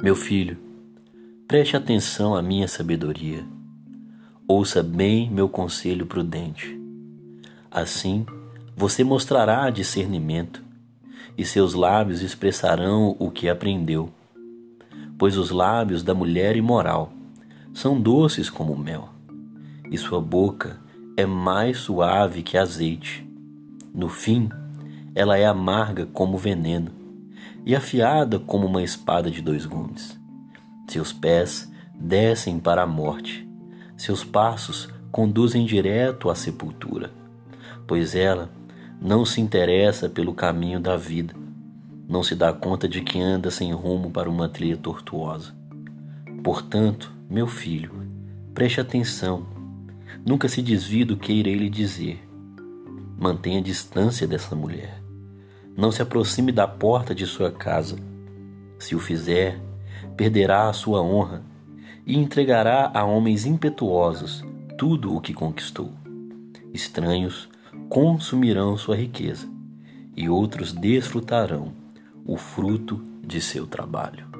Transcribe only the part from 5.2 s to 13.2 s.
meu conselho prudente. Assim, você mostrará discernimento e seus lábios expressarão